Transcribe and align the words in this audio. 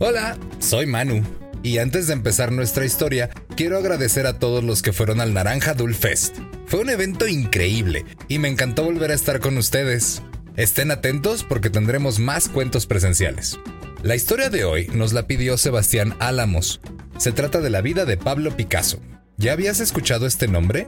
Hola, 0.00 0.38
soy 0.60 0.86
Manu. 0.86 1.24
Y 1.64 1.78
antes 1.78 2.06
de 2.06 2.12
empezar 2.12 2.52
nuestra 2.52 2.84
historia, 2.84 3.30
quiero 3.56 3.76
agradecer 3.76 4.28
a 4.28 4.38
todos 4.38 4.62
los 4.62 4.80
que 4.80 4.92
fueron 4.92 5.20
al 5.20 5.34
Naranja 5.34 5.74
Dul 5.74 5.92
Fest. 5.92 6.36
Fue 6.66 6.78
un 6.78 6.88
evento 6.88 7.26
increíble 7.26 8.04
y 8.28 8.38
me 8.38 8.46
encantó 8.46 8.84
volver 8.84 9.10
a 9.10 9.14
estar 9.14 9.40
con 9.40 9.58
ustedes. 9.58 10.22
Estén 10.54 10.92
atentos 10.92 11.42
porque 11.42 11.68
tendremos 11.68 12.20
más 12.20 12.48
cuentos 12.48 12.86
presenciales. 12.86 13.58
La 14.04 14.14
historia 14.14 14.50
de 14.50 14.64
hoy 14.64 14.86
nos 14.94 15.12
la 15.12 15.26
pidió 15.26 15.58
Sebastián 15.58 16.14
Álamos. 16.20 16.80
Se 17.16 17.32
trata 17.32 17.60
de 17.60 17.70
la 17.70 17.80
vida 17.80 18.04
de 18.04 18.16
Pablo 18.16 18.56
Picasso. 18.56 19.00
¿Ya 19.36 19.52
habías 19.52 19.80
escuchado 19.80 20.28
este 20.28 20.46
nombre? 20.46 20.86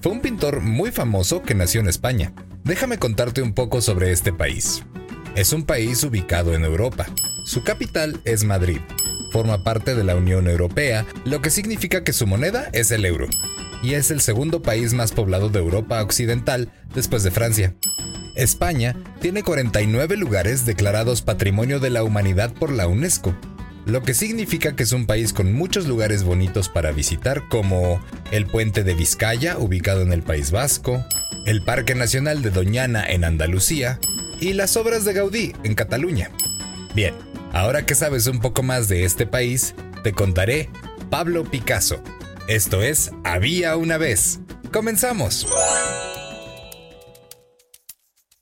Fue 0.00 0.12
un 0.12 0.22
pintor 0.22 0.62
muy 0.62 0.92
famoso 0.92 1.42
que 1.42 1.54
nació 1.54 1.82
en 1.82 1.88
España. 1.88 2.32
Déjame 2.64 2.98
contarte 2.98 3.42
un 3.42 3.52
poco 3.52 3.82
sobre 3.82 4.12
este 4.12 4.32
país. 4.32 4.82
Es 5.36 5.52
un 5.52 5.64
país 5.64 6.02
ubicado 6.04 6.54
en 6.54 6.64
Europa. 6.64 7.06
Su 7.48 7.62
capital 7.62 8.20
es 8.26 8.44
Madrid. 8.44 8.78
Forma 9.32 9.64
parte 9.64 9.94
de 9.94 10.04
la 10.04 10.16
Unión 10.16 10.48
Europea, 10.48 11.06
lo 11.24 11.40
que 11.40 11.48
significa 11.48 12.04
que 12.04 12.12
su 12.12 12.26
moneda 12.26 12.68
es 12.74 12.90
el 12.90 13.06
euro. 13.06 13.26
Y 13.82 13.94
es 13.94 14.10
el 14.10 14.20
segundo 14.20 14.60
país 14.60 14.92
más 14.92 15.12
poblado 15.12 15.48
de 15.48 15.58
Europa 15.58 16.02
Occidental 16.02 16.70
después 16.94 17.22
de 17.22 17.30
Francia. 17.30 17.74
España 18.36 18.94
tiene 19.22 19.42
49 19.42 20.18
lugares 20.18 20.66
declarados 20.66 21.22
Patrimonio 21.22 21.80
de 21.80 21.88
la 21.88 22.02
Humanidad 22.02 22.52
por 22.52 22.70
la 22.70 22.86
UNESCO, 22.86 23.34
lo 23.86 24.02
que 24.02 24.12
significa 24.12 24.76
que 24.76 24.82
es 24.82 24.92
un 24.92 25.06
país 25.06 25.32
con 25.32 25.50
muchos 25.54 25.86
lugares 25.86 26.24
bonitos 26.24 26.68
para 26.68 26.92
visitar 26.92 27.48
como 27.48 27.98
el 28.30 28.44
puente 28.44 28.84
de 28.84 28.92
Vizcaya, 28.92 29.56
ubicado 29.56 30.02
en 30.02 30.12
el 30.12 30.22
País 30.22 30.50
Vasco, 30.50 31.02
el 31.46 31.62
Parque 31.62 31.94
Nacional 31.94 32.42
de 32.42 32.50
Doñana 32.50 33.06
en 33.08 33.24
Andalucía 33.24 33.98
y 34.38 34.52
las 34.52 34.76
obras 34.76 35.06
de 35.06 35.14
Gaudí 35.14 35.54
en 35.64 35.74
Cataluña. 35.74 36.30
Bien, 36.94 37.14
ahora 37.52 37.86
que 37.86 37.94
sabes 37.94 38.26
un 38.26 38.40
poco 38.40 38.62
más 38.62 38.88
de 38.88 39.04
este 39.04 39.26
país, 39.26 39.74
te 40.02 40.12
contaré 40.12 40.70
Pablo 41.10 41.44
Picasso. 41.44 42.02
Esto 42.48 42.82
es 42.82 43.10
Había 43.24 43.76
una 43.76 43.98
vez. 43.98 44.40
Comenzamos. 44.72 45.46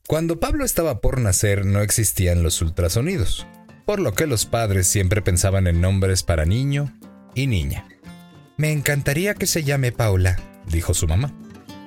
Cuando 0.07 0.39
Pablo 0.39 0.65
estaba 0.65 1.01
por 1.01 1.21
nacer 1.21 1.65
no 1.67 1.81
existían 1.81 2.45
los 2.45 2.63
ultrasonidos, 2.63 3.47
por 3.85 3.99
lo 3.99 4.15
que 4.15 4.27
los 4.27 4.47
padres 4.47 4.87
siempre 4.87 5.23
pensaban 5.23 5.67
en 5.67 5.81
nombres 5.81 6.23
para 6.23 6.45
niño 6.45 6.93
y 7.35 7.49
niña. 7.49 7.89
Me 8.57 8.71
encantaría 8.73 9.35
que 9.35 9.47
se 9.47 9.65
llame 9.65 9.93
Paula, 9.93 10.37
dijo 10.71 10.95
su 10.95 11.09
mamá. 11.09 11.33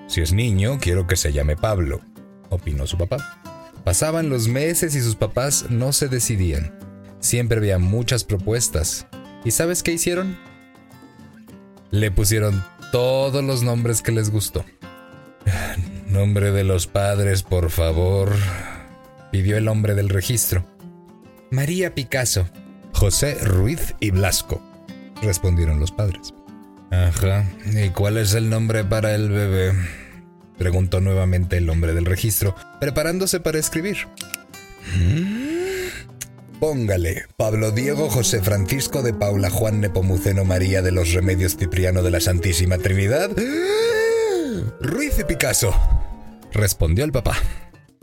Si 0.07 0.21
es 0.21 0.33
niño, 0.33 0.79
quiero 0.81 1.07
que 1.07 1.15
se 1.15 1.31
llame 1.31 1.55
Pablo, 1.55 2.01
opinó 2.49 2.87
su 2.87 2.97
papá. 2.97 3.41
Pasaban 3.85 4.29
los 4.29 4.47
meses 4.47 4.95
y 4.95 5.01
sus 5.01 5.15
papás 5.15 5.67
no 5.69 5.93
se 5.93 6.09
decidían. 6.09 6.77
Siempre 7.19 7.57
había 7.57 7.79
muchas 7.79 8.23
propuestas. 8.23 9.07
¿Y 9.43 9.51
sabes 9.51 9.83
qué 9.83 9.91
hicieron? 9.91 10.37
Le 11.91 12.11
pusieron 12.11 12.63
todos 12.91 13.43
los 13.43 13.63
nombres 13.63 14.01
que 14.01 14.11
les 14.11 14.29
gustó. 14.29 14.65
Nombre 16.07 16.51
de 16.51 16.63
los 16.63 16.87
padres, 16.87 17.43
por 17.43 17.69
favor, 17.69 18.35
pidió 19.31 19.57
el 19.57 19.67
hombre 19.67 19.95
del 19.95 20.09
registro. 20.09 20.65
María 21.51 21.93
Picasso. 21.93 22.47
José 22.99 23.35
Ruiz 23.35 23.95
y 24.01 24.11
Blasco, 24.11 24.61
respondieron 25.21 25.79
los 25.79 25.89
padres. 25.89 26.33
Ajá, 26.91 27.45
¿y 27.65 27.89
cuál 27.91 28.17
es 28.17 28.33
el 28.33 28.49
nombre 28.49 28.83
para 28.83 29.15
el 29.15 29.29
bebé? 29.29 29.73
Preguntó 30.57 30.99
nuevamente 30.99 31.57
el 31.57 31.69
hombre 31.69 31.93
del 31.93 32.05
registro, 32.05 32.55
preparándose 32.81 33.39
para 33.39 33.57
escribir. 33.57 33.99
Póngale, 36.59 37.25
Pablo 37.37 37.71
Diego 37.71 38.09
José 38.09 38.41
Francisco 38.41 39.01
de 39.01 39.13
Paula 39.13 39.49
Juan 39.49 39.79
Nepomuceno 39.79 40.43
María 40.43 40.81
de 40.81 40.91
los 40.91 41.13
Remedios 41.13 41.55
Cipriano 41.55 42.03
de 42.03 42.11
la 42.11 42.19
Santísima 42.19 42.77
Trinidad. 42.77 43.31
Ruiz 44.81 45.17
y 45.17 45.23
Picasso, 45.23 45.73
respondió 46.51 47.05
el 47.05 47.13
papá. 47.13 47.37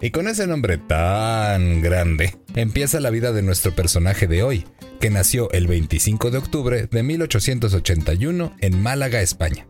Y 0.00 0.10
con 0.10 0.26
ese 0.26 0.46
nombre 0.46 0.78
tan 0.78 1.82
grande, 1.82 2.38
empieza 2.54 2.98
la 2.98 3.10
vida 3.10 3.32
de 3.32 3.42
nuestro 3.42 3.74
personaje 3.74 4.26
de 4.26 4.42
hoy, 4.42 4.66
que 5.00 5.10
nació 5.10 5.50
el 5.52 5.66
25 5.66 6.30
de 6.30 6.38
octubre 6.38 6.86
de 6.86 7.02
1881 7.02 8.56
en 8.58 8.82
Málaga, 8.82 9.20
España. 9.20 9.66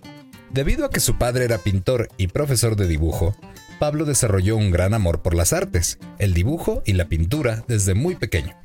Debido 0.53 0.85
a 0.85 0.91
que 0.91 1.01
su 1.01 1.19
padre 1.19 1.45
era 1.45 1.59
pintor 1.59 2.09
y 2.19 2.29
profesor 2.29 2.77
de 2.77 2.87
dibujo, 2.87 3.37
Pablo 3.81 4.05
desarrolló 4.05 4.57
un 4.57 4.71
gran 4.71 4.95
amor 4.95 5.23
por 5.23 5.35
las 5.35 5.53
artes, 5.53 5.99
el 6.19 6.35
dibujo 6.35 6.83
y 6.87 6.93
la 6.93 7.09
pintura 7.09 7.65
desde 7.67 7.95
muy 7.95 8.15
pequeño. 8.15 8.57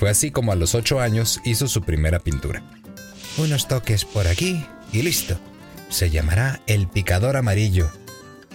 Fue 0.00 0.08
así 0.08 0.30
como 0.30 0.50
a 0.50 0.54
los 0.56 0.74
8 0.74 0.98
años 0.98 1.42
hizo 1.44 1.68
su 1.68 1.82
primera 1.82 2.20
pintura. 2.20 2.62
Unos 3.36 3.68
toques 3.68 4.06
por 4.06 4.28
aquí 4.28 4.64
y 4.94 5.02
listo. 5.02 5.38
Se 5.90 6.08
llamará 6.08 6.62
El 6.66 6.88
Picador 6.88 7.36
Amarillo, 7.36 7.90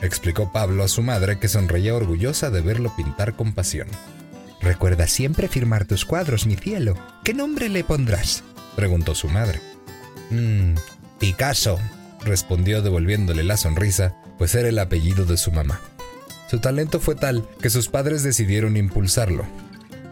explicó 0.02 0.52
Pablo 0.52 0.84
a 0.84 0.88
su 0.88 1.04
madre 1.04 1.38
que 1.38 1.48
sonreía 1.48 1.94
orgullosa 1.94 2.50
de 2.50 2.62
verlo 2.62 2.96
pintar 2.96 3.36
con 3.36 3.54
pasión. 3.54 3.88
Recuerda 4.60 5.06
siempre 5.06 5.48
firmar 5.48 5.86
tus 5.86 6.04
cuadros, 6.04 6.48
mi 6.48 6.56
cielo. 6.56 6.98
¿Qué 7.24 7.36
nombre 7.36 7.70
le 7.70 7.84
pondrás? 7.84 8.44
preguntó 8.76 9.14
su 9.14 9.28
madre. 9.28 9.62
Mmm, 10.32 10.74
Picasso, 11.20 11.78
respondió 12.24 12.82
devolviéndole 12.82 13.44
la 13.44 13.58
sonrisa, 13.58 14.16
pues 14.40 14.56
era 14.56 14.70
el 14.70 14.80
apellido 14.80 15.26
de 15.26 15.38
su 15.38 15.52
mamá. 15.52 15.80
Su 16.50 16.58
talento 16.58 17.00
fue 17.00 17.14
tal 17.14 17.48
que 17.62 17.70
sus 17.70 17.88
padres 17.88 18.24
decidieron 18.24 18.78
impulsarlo. 18.78 19.46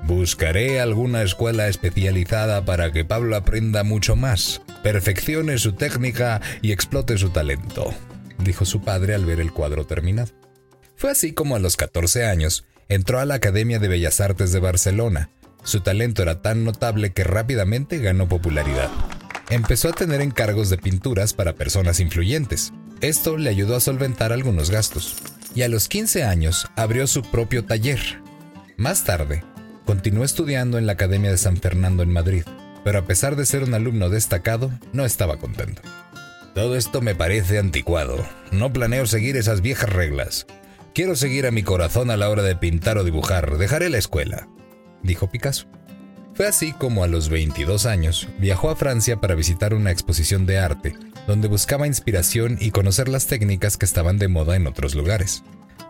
Buscaré 0.06 0.82
alguna 0.82 1.22
escuela 1.22 1.70
especializada 1.70 2.66
para 2.66 2.92
que 2.92 3.06
Pablo 3.06 3.38
aprenda 3.38 3.84
mucho 3.84 4.18
más, 4.18 4.62
perfeccione 4.84 5.58
su 5.58 5.74
técnica 5.74 6.42
y 6.62 6.74
explote 6.74 7.18
su 7.18 7.30
talento, 7.30 7.94
dijo 8.38 8.66
su 8.66 8.82
padre 8.82 9.16
al 9.16 9.26
ver 9.26 9.40
el 9.40 9.54
cuadro 9.54 9.86
terminado. 9.86 10.32
Fue 10.98 11.10
así 11.10 11.32
como 11.32 11.56
a 11.56 11.60
los 11.60 11.78
14 11.78 12.26
años 12.26 12.66
entró 12.90 13.20
a 13.20 13.26
la 13.26 13.36
Academia 13.36 13.80
de 13.80 13.88
Bellas 13.88 14.20
Artes 14.20 14.52
de 14.52 14.60
Barcelona. 14.60 15.30
Su 15.64 15.80
talento 15.80 16.22
era 16.22 16.42
tan 16.42 16.66
notable 16.66 17.14
que 17.14 17.24
rápidamente 17.24 18.00
ganó 18.00 18.28
popularidad. 18.28 18.90
Empezó 19.50 19.90
a 19.90 19.94
tener 19.94 20.20
encargos 20.20 20.70
de 20.70 20.78
pinturas 20.78 21.34
para 21.34 21.54
personas 21.54 22.02
influyentes. 22.02 22.74
Esto 23.00 23.38
le 23.38 23.50
ayudó 23.50 23.78
a 23.78 23.80
solventar 23.80 24.34
algunos 24.34 24.70
gastos. 24.70 25.16
Y 25.56 25.62
a 25.62 25.70
los 25.70 25.88
15 25.88 26.24
años 26.24 26.68
abrió 26.76 27.08
su 27.08 27.22
propio 27.22 27.64
taller. 27.64 28.00
Más 28.76 29.04
tarde, 29.04 29.44
continuó 29.86 30.24
estudiando 30.24 30.78
en 30.78 30.86
la 30.86 30.94
Academia 30.94 31.32
de 31.32 31.38
San 31.38 31.58
Fernando 31.58 32.04
en 32.04 32.12
Madrid, 32.12 32.44
pero 32.84 33.00
a 33.00 33.06
pesar 33.06 33.36
de 33.36 33.46
ser 33.46 33.64
un 33.64 33.74
alumno 33.74 34.10
destacado, 34.10 34.72
no 34.92 35.06
estaba 35.06 35.38
contento. 35.38 35.82
Todo 36.54 36.76
esto 36.76 37.02
me 37.02 37.16
parece 37.16 37.58
anticuado. 37.58 38.24
No 38.52 38.72
planeo 38.72 39.08
seguir 39.08 39.38
esas 39.38 39.62
viejas 39.62 39.90
reglas. 39.90 40.46
Quiero 40.94 41.16
seguir 41.16 41.48
a 41.48 41.52
mi 41.52 41.64
corazón 41.64 42.12
a 42.12 42.18
la 42.18 42.30
hora 42.30 42.44
de 42.44 42.56
pintar 42.56 43.00
o 43.00 43.04
dibujar. 43.04 43.58
Dejaré 43.58 43.90
la 43.90 43.98
escuela, 43.98 44.48
dijo 45.02 45.32
Picasso. 45.32 45.66
Fue 46.36 46.48
así 46.48 46.72
como 46.72 47.04
a 47.04 47.08
los 47.08 47.30
22 47.30 47.86
años 47.86 48.28
viajó 48.40 48.70
a 48.70 48.76
Francia 48.76 49.20
para 49.20 49.36
visitar 49.36 49.74
una 49.74 49.92
exposición 49.92 50.46
de 50.46 50.60
arte, 50.60 50.94
donde 51.28 51.48
buscaba 51.48 51.88
inspiración 51.88 52.58
y 52.60 52.72
conocer 52.72 53.08
las 53.08 53.28
técnicas 53.28 53.78
que 53.78 53.86
estaban 53.86 54.18
de 54.20 54.28
moda 54.28 54.56
en 54.56 54.68
otros 54.68 54.96
lugares. 54.96 55.44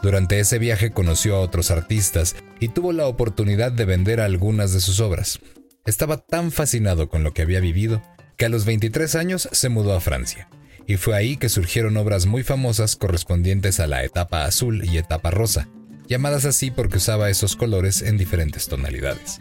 Durante 0.04 0.42
ese 0.42 0.60
viaje 0.60 0.92
conoció 0.92 1.38
a 1.38 1.40
otros 1.40 1.72
artistas 1.72 2.36
y 2.60 2.68
tuvo 2.68 2.92
la 2.92 3.08
oportunidad 3.08 3.72
de 3.72 3.86
vender 3.86 4.20
algunas 4.20 4.74
de 4.74 4.82
sus 4.82 5.00
obras. 5.00 5.40
Estaba 5.86 6.18
tan 6.18 6.52
fascinado 6.52 7.08
con 7.08 7.24
lo 7.24 7.34
que 7.34 7.42
había 7.42 7.62
vivido 7.62 8.04
que 8.36 8.44
a 8.44 8.50
los 8.50 8.66
23 8.66 9.16
años 9.16 9.48
se 9.54 9.70
mudó 9.70 9.96
a 9.96 10.02
Francia, 10.02 10.50
y 10.88 10.98
fue 10.98 11.16
ahí 11.16 11.38
que 11.38 11.48
surgieron 11.48 11.96
obras 11.96 12.26
muy 12.26 12.44
famosas 12.44 12.98
correspondientes 12.98 13.80
a 13.80 13.88
la 13.88 14.04
etapa 14.04 14.44
azul 14.44 14.84
y 14.84 14.98
etapa 14.98 15.32
rosa, 15.32 15.70
llamadas 16.10 16.44
así 16.44 16.70
porque 16.70 16.98
usaba 16.98 17.30
esos 17.30 17.56
colores 17.56 18.02
en 18.02 18.18
diferentes 18.18 18.68
tonalidades. 18.68 19.40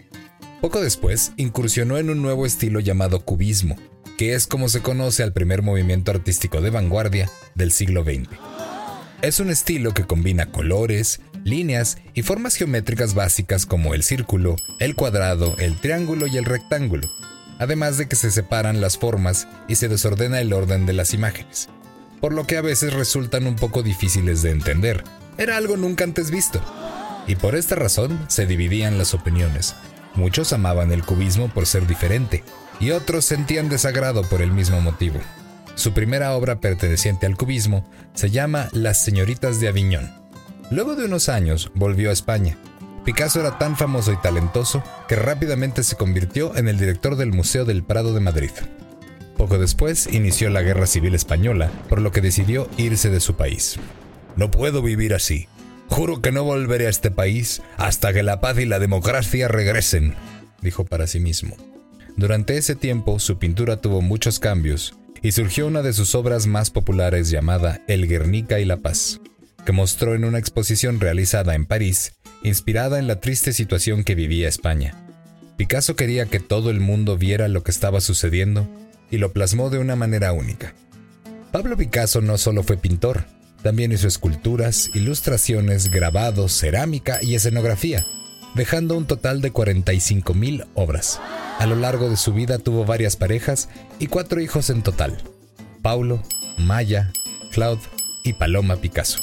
Poco 0.60 0.80
después, 0.80 1.32
incursionó 1.38 1.98
en 1.98 2.08
un 2.08 2.22
nuevo 2.22 2.46
estilo 2.46 2.78
llamado 2.78 3.24
cubismo, 3.24 3.74
que 4.16 4.34
es 4.34 4.46
como 4.46 4.68
se 4.68 4.80
conoce 4.80 5.24
al 5.24 5.32
primer 5.32 5.62
movimiento 5.62 6.12
artístico 6.12 6.60
de 6.60 6.70
vanguardia 6.70 7.28
del 7.56 7.72
siglo 7.72 8.04
XX. 8.04 8.28
Es 9.22 9.38
un 9.38 9.50
estilo 9.50 9.94
que 9.94 10.04
combina 10.04 10.50
colores, 10.50 11.20
líneas 11.44 11.96
y 12.12 12.22
formas 12.22 12.56
geométricas 12.56 13.14
básicas 13.14 13.66
como 13.66 13.94
el 13.94 14.02
círculo, 14.02 14.56
el 14.80 14.96
cuadrado, 14.96 15.56
el 15.58 15.80
triángulo 15.80 16.26
y 16.26 16.38
el 16.38 16.44
rectángulo, 16.44 17.08
además 17.60 17.98
de 17.98 18.08
que 18.08 18.16
se 18.16 18.32
separan 18.32 18.80
las 18.80 18.98
formas 18.98 19.46
y 19.68 19.76
se 19.76 19.86
desordena 19.86 20.40
el 20.40 20.52
orden 20.52 20.86
de 20.86 20.92
las 20.92 21.14
imágenes, 21.14 21.68
por 22.20 22.32
lo 22.32 22.48
que 22.48 22.56
a 22.56 22.62
veces 22.62 22.94
resultan 22.94 23.46
un 23.46 23.54
poco 23.54 23.84
difíciles 23.84 24.42
de 24.42 24.50
entender. 24.50 25.04
Era 25.38 25.56
algo 25.56 25.76
nunca 25.76 26.02
antes 26.02 26.32
visto. 26.32 26.60
Y 27.28 27.36
por 27.36 27.54
esta 27.54 27.76
razón 27.76 28.18
se 28.26 28.46
dividían 28.46 28.98
las 28.98 29.14
opiniones. 29.14 29.76
Muchos 30.16 30.52
amaban 30.52 30.90
el 30.90 31.04
cubismo 31.04 31.48
por 31.48 31.66
ser 31.66 31.86
diferente, 31.86 32.42
y 32.80 32.90
otros 32.90 33.24
sentían 33.24 33.68
desagrado 33.68 34.22
por 34.28 34.42
el 34.42 34.50
mismo 34.50 34.80
motivo. 34.80 35.20
Su 35.74 35.92
primera 35.92 36.34
obra 36.34 36.60
perteneciente 36.60 37.26
al 37.26 37.36
cubismo 37.36 37.88
se 38.14 38.30
llama 38.30 38.68
Las 38.72 39.02
señoritas 39.02 39.58
de 39.58 39.68
Aviñón. 39.68 40.12
Luego 40.70 40.94
de 40.94 41.06
unos 41.06 41.28
años 41.28 41.70
volvió 41.74 42.10
a 42.10 42.12
España. 42.12 42.56
Picasso 43.04 43.40
era 43.40 43.58
tan 43.58 43.76
famoso 43.76 44.12
y 44.12 44.16
talentoso 44.16 44.82
que 45.08 45.16
rápidamente 45.16 45.82
se 45.82 45.96
convirtió 45.96 46.56
en 46.56 46.68
el 46.68 46.78
director 46.78 47.16
del 47.16 47.32
Museo 47.32 47.64
del 47.64 47.82
Prado 47.82 48.14
de 48.14 48.20
Madrid. 48.20 48.50
Poco 49.36 49.58
después 49.58 50.06
inició 50.12 50.50
la 50.50 50.62
Guerra 50.62 50.86
Civil 50.86 51.14
Española, 51.14 51.70
por 51.88 52.00
lo 52.00 52.12
que 52.12 52.20
decidió 52.20 52.68
irse 52.76 53.10
de 53.10 53.20
su 53.20 53.34
país. 53.34 53.76
No 54.36 54.50
puedo 54.50 54.82
vivir 54.82 55.14
así. 55.14 55.48
Juro 55.88 56.22
que 56.22 56.32
no 56.32 56.44
volveré 56.44 56.86
a 56.86 56.90
este 56.90 57.10
país 57.10 57.60
hasta 57.76 58.12
que 58.12 58.22
la 58.22 58.40
paz 58.40 58.58
y 58.58 58.66
la 58.66 58.78
democracia 58.78 59.48
regresen, 59.48 60.14
dijo 60.60 60.84
para 60.84 61.06
sí 61.06 61.18
mismo. 61.18 61.56
Durante 62.16 62.56
ese 62.56 62.76
tiempo 62.76 63.18
su 63.18 63.38
pintura 63.38 63.78
tuvo 63.78 64.00
muchos 64.00 64.38
cambios 64.38 64.94
y 65.22 65.32
surgió 65.32 65.66
una 65.66 65.82
de 65.82 65.92
sus 65.92 66.14
obras 66.14 66.46
más 66.46 66.70
populares 66.70 67.30
llamada 67.30 67.80
El 67.86 68.08
Guernica 68.08 68.58
y 68.58 68.64
la 68.64 68.78
Paz, 68.78 69.20
que 69.64 69.72
mostró 69.72 70.14
en 70.14 70.24
una 70.24 70.38
exposición 70.38 71.00
realizada 71.00 71.54
en 71.54 71.64
París, 71.64 72.14
inspirada 72.42 72.98
en 72.98 73.06
la 73.06 73.20
triste 73.20 73.52
situación 73.52 74.02
que 74.02 74.16
vivía 74.16 74.48
España. 74.48 74.96
Picasso 75.56 75.94
quería 75.94 76.26
que 76.26 76.40
todo 76.40 76.70
el 76.70 76.80
mundo 76.80 77.16
viera 77.16 77.46
lo 77.46 77.62
que 77.62 77.70
estaba 77.70 78.00
sucediendo 78.00 78.68
y 79.10 79.18
lo 79.18 79.32
plasmó 79.32 79.70
de 79.70 79.78
una 79.78 79.94
manera 79.94 80.32
única. 80.32 80.74
Pablo 81.52 81.76
Picasso 81.76 82.20
no 82.20 82.36
solo 82.38 82.64
fue 82.64 82.76
pintor, 82.76 83.26
también 83.62 83.92
hizo 83.92 84.08
esculturas, 84.08 84.90
ilustraciones, 84.94 85.88
grabados, 85.88 86.52
cerámica 86.58 87.18
y 87.22 87.36
escenografía, 87.36 88.04
dejando 88.54 88.96
un 88.96 89.06
total 89.06 89.40
de 89.40 89.52
45.000 89.52 90.66
obras. 90.74 91.20
A 91.58 91.66
lo 91.66 91.76
largo 91.76 92.08
de 92.08 92.16
su 92.16 92.32
vida 92.32 92.58
tuvo 92.58 92.84
varias 92.84 93.16
parejas 93.16 93.68
y 93.98 94.06
cuatro 94.06 94.40
hijos 94.40 94.70
en 94.70 94.82
total. 94.82 95.18
Paulo, 95.80 96.22
Maya, 96.58 97.12
Claude 97.52 97.82
y 98.24 98.34
Paloma 98.34 98.76
Picasso. 98.76 99.22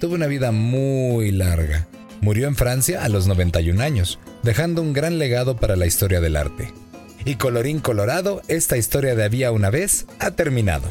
Tuvo 0.00 0.14
una 0.14 0.26
vida 0.26 0.52
muy 0.52 1.30
larga. 1.30 1.88
Murió 2.20 2.48
en 2.48 2.56
Francia 2.56 3.02
a 3.02 3.08
los 3.08 3.26
91 3.26 3.82
años, 3.82 4.18
dejando 4.42 4.82
un 4.82 4.92
gran 4.92 5.18
legado 5.18 5.56
para 5.56 5.76
la 5.76 5.86
historia 5.86 6.20
del 6.20 6.36
arte. 6.36 6.72
Y 7.24 7.36
colorín 7.36 7.80
colorado, 7.80 8.42
esta 8.48 8.76
historia 8.76 9.14
de 9.14 9.24
había 9.24 9.52
una 9.52 9.70
vez 9.70 10.06
ha 10.18 10.30
terminado. 10.30 10.90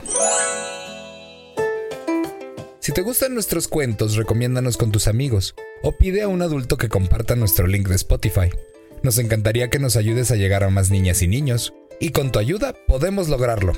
Si 2.79 2.91
te 2.91 3.01
gustan 3.01 3.33
nuestros 3.33 3.67
cuentos, 3.67 4.15
recomiéndanos 4.15 4.77
con 4.77 4.91
tus 4.91 5.07
amigos 5.07 5.55
o 5.83 5.93
pide 5.93 6.21
a 6.21 6.27
un 6.27 6.41
adulto 6.41 6.77
que 6.77 6.89
comparta 6.89 7.35
nuestro 7.35 7.67
link 7.67 7.87
de 7.87 7.95
Spotify. 7.95 8.49
Nos 9.03 9.17
encantaría 9.17 9.69
que 9.69 9.79
nos 9.79 9.95
ayudes 9.95 10.31
a 10.31 10.35
llegar 10.35 10.63
a 10.63 10.69
más 10.69 10.91
niñas 10.91 11.21
y 11.21 11.27
niños, 11.27 11.73
y 11.99 12.09
con 12.09 12.31
tu 12.31 12.39
ayuda 12.39 12.73
podemos 12.87 13.29
lograrlo. 13.29 13.73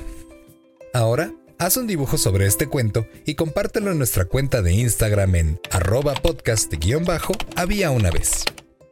Ahora, 0.94 1.32
haz 1.58 1.76
un 1.76 1.86
dibujo 1.86 2.18
sobre 2.18 2.46
este 2.46 2.66
cuento 2.66 3.06
y 3.24 3.34
compártelo 3.34 3.92
en 3.92 3.98
nuestra 3.98 4.24
cuenta 4.24 4.62
de 4.62 4.72
Instagram 4.72 5.34
en 5.36 5.60
arroba 5.70 6.14
podcast-bajo 6.14 7.34
había 7.56 7.90
una 7.90 8.10
vez. 8.10 8.44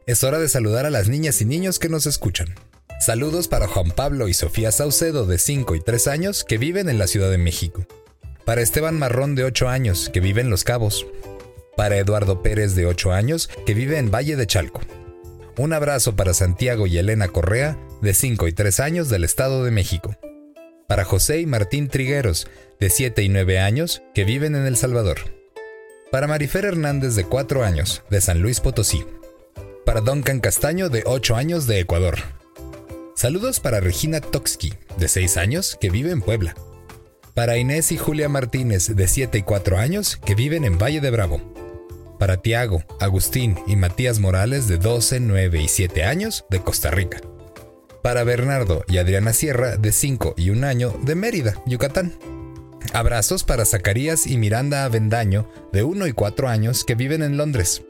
Es 0.07 0.23
hora 0.23 0.39
de 0.39 0.49
saludar 0.49 0.85
a 0.85 0.89
las 0.89 1.09
niñas 1.09 1.41
y 1.41 1.45
niños 1.45 1.79
que 1.79 1.89
nos 1.89 2.05
escuchan. 2.05 2.55
Saludos 2.99 3.47
para 3.47 3.67
Juan 3.67 3.91
Pablo 3.91 4.27
y 4.27 4.33
Sofía 4.33 4.71
Saucedo 4.71 5.25
de 5.25 5.37
5 5.37 5.75
y 5.75 5.81
3 5.81 6.07
años 6.07 6.43
que 6.43 6.57
viven 6.57 6.89
en 6.89 6.97
la 6.97 7.07
Ciudad 7.07 7.31
de 7.31 7.37
México. 7.37 7.85
Para 8.45 8.61
Esteban 8.61 8.97
Marrón 8.97 9.35
de 9.35 9.43
8 9.43 9.69
años 9.69 10.09
que 10.11 10.19
vive 10.19 10.41
en 10.41 10.49
Los 10.49 10.63
Cabos. 10.63 11.05
Para 11.81 11.97
Eduardo 11.97 12.43
Pérez 12.43 12.75
de 12.75 12.85
8 12.85 13.11
años 13.11 13.49
que 13.65 13.73
vive 13.73 13.97
en 13.97 14.11
Valle 14.11 14.35
de 14.35 14.45
Chalco. 14.45 14.81
Un 15.57 15.73
abrazo 15.73 16.15
para 16.15 16.35
Santiago 16.35 16.85
y 16.85 16.99
Elena 16.99 17.29
Correa, 17.29 17.75
de 18.03 18.13
5 18.13 18.47
y 18.47 18.53
3 18.53 18.79
años 18.81 19.09
del 19.09 19.23
Estado 19.23 19.63
de 19.63 19.71
México. 19.71 20.15
Para 20.87 21.05
José 21.05 21.39
y 21.39 21.47
Martín 21.47 21.87
Trigueros, 21.87 22.47
de 22.79 22.91
7 22.91 23.23
y 23.23 23.29
9 23.29 23.57
años, 23.57 24.03
que 24.13 24.25
viven 24.25 24.55
en 24.55 24.67
El 24.67 24.77
Salvador. 24.77 25.21
Para 26.11 26.27
Marifer 26.27 26.65
Hernández, 26.65 27.15
de 27.15 27.23
4 27.23 27.63
años, 27.63 28.03
de 28.11 28.21
San 28.21 28.43
Luis 28.43 28.59
Potosí. 28.59 29.03
Para 29.83 30.01
Duncan 30.01 30.39
Castaño, 30.39 30.87
de 30.89 31.01
8 31.07 31.35
años, 31.35 31.65
de 31.65 31.79
Ecuador. 31.79 32.19
Saludos 33.15 33.59
para 33.59 33.79
Regina 33.79 34.21
Toksky, 34.21 34.75
de 34.99 35.07
6 35.07 35.35
años, 35.37 35.79
que 35.81 35.89
vive 35.89 36.11
en 36.11 36.21
Puebla. 36.21 36.53
Para 37.33 37.57
Inés 37.57 37.91
y 37.91 37.97
Julia 37.97 38.29
Martínez, 38.29 38.95
de 38.95 39.07
7 39.07 39.39
y 39.39 39.41
4 39.41 39.79
años, 39.79 40.17
que 40.23 40.35
viven 40.35 40.63
en 40.63 40.77
Valle 40.77 41.01
de 41.01 41.09
Bravo 41.09 41.50
para 42.21 42.37
Tiago, 42.37 42.83
Agustín 42.99 43.57
y 43.65 43.75
Matías 43.75 44.19
Morales 44.19 44.67
de 44.67 44.77
12, 44.77 45.21
9 45.21 45.59
y 45.59 45.67
7 45.67 46.03
años 46.03 46.45
de 46.51 46.61
Costa 46.61 46.91
Rica. 46.91 47.19
Para 48.03 48.23
Bernardo 48.23 48.85
y 48.87 48.99
Adriana 48.99 49.33
Sierra 49.33 49.75
de 49.75 49.91
5 49.91 50.35
y 50.37 50.51
1 50.51 50.67
año 50.67 50.93
de 51.01 51.15
Mérida, 51.15 51.55
Yucatán. 51.65 52.13
Abrazos 52.93 53.43
para 53.43 53.65
Zacarías 53.65 54.27
y 54.27 54.37
Miranda 54.37 54.85
Avendaño 54.85 55.49
de 55.73 55.81
1 55.81 56.05
y 56.05 56.11
4 56.11 56.47
años 56.47 56.83
que 56.83 56.93
viven 56.93 57.23
en 57.23 57.37
Londres. 57.37 57.81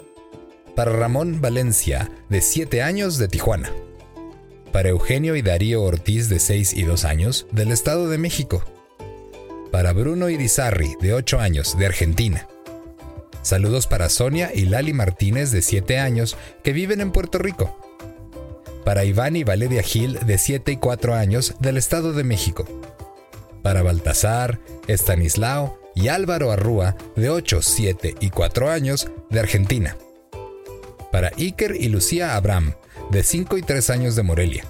Para 0.77 0.93
Ramón 0.93 1.41
Valencia 1.41 2.09
de 2.29 2.39
7 2.39 2.83
años 2.83 3.17
de 3.17 3.27
Tijuana. 3.27 3.69
Para 4.71 4.87
Eugenio 4.87 5.35
y 5.35 5.41
Darío 5.41 5.83
Ortiz 5.83 6.29
de 6.29 6.39
6 6.39 6.71
y 6.71 6.83
2 6.83 7.03
años 7.03 7.47
del 7.51 7.73
Estado 7.73 8.07
de 8.07 8.17
México. 8.17 8.63
Para 9.73 9.91
Bruno 9.91 10.29
Irizarri 10.29 10.95
de 11.01 11.15
8 11.15 11.41
años 11.41 11.77
de 11.77 11.87
Argentina 11.87 12.47
Saludos 13.41 13.87
para 13.87 14.09
Sonia 14.09 14.51
y 14.53 14.65
Lali 14.65 14.93
Martínez 14.93 15.51
de 15.51 15.63
7 15.63 15.97
años 15.97 16.37
que 16.63 16.73
viven 16.73 17.01
en 17.01 17.11
Puerto 17.11 17.39
Rico. 17.39 17.75
Para 18.85 19.03
Iván 19.03 19.35
y 19.35 19.43
Valeria 19.43 19.81
Gil 19.81 20.19
de 20.25 20.37
7 20.37 20.73
y 20.73 20.77
4 20.77 21.15
años 21.15 21.55
del 21.59 21.77
Estado 21.77 22.13
de 22.13 22.23
México. 22.23 22.65
Para 23.63 23.81
Baltasar, 23.81 24.59
Estanislao 24.87 25.79
y 25.95 26.07
Álvaro 26.09 26.51
Arrúa 26.51 26.95
de 27.15 27.29
8, 27.29 27.61
7 27.61 28.15
y 28.19 28.29
4 28.29 28.69
años 28.69 29.09
de 29.29 29.39
Argentina. 29.39 29.97
Para 31.11 31.31
Iker 31.37 31.75
y 31.75 31.89
Lucía 31.89 32.35
Abraham 32.35 32.73
de 33.09 33.23
5 33.23 33.57
y 33.57 33.63
3 33.63 33.89
años 33.89 34.15
de 34.15 34.23
Morelia. 34.23 34.65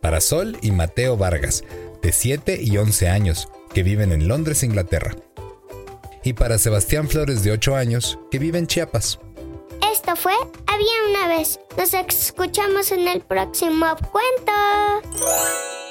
Para 0.00 0.20
Sol 0.20 0.56
y 0.62 0.70
Mateo 0.70 1.16
Vargas 1.16 1.64
de 2.00 2.12
7 2.12 2.60
y 2.62 2.76
11 2.76 3.08
años 3.08 3.48
que 3.74 3.82
viven 3.82 4.12
en 4.12 4.28
Londres, 4.28 4.62
Inglaterra 4.62 5.16
y 6.24 6.32
para 6.32 6.58
Sebastián 6.58 7.08
Flores 7.08 7.42
de 7.44 7.52
8 7.52 7.76
años, 7.76 8.18
que 8.30 8.38
vive 8.38 8.58
en 8.58 8.66
Chiapas. 8.66 9.18
Esto 9.92 10.16
fue 10.16 10.32
Había 10.66 10.92
una 11.10 11.28
vez. 11.36 11.60
Nos 11.76 11.92
escuchamos 11.94 12.90
en 12.92 13.08
el 13.08 13.20
próximo 13.20 13.86
cuento. 14.10 14.52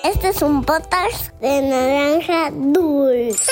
Este 0.03 0.29
es 0.29 0.41
un 0.41 0.63
podcast 0.63 1.31
de 1.39 1.61
naranja 1.61 2.51
dulce. 2.51 3.51